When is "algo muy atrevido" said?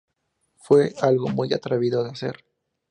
1.03-2.03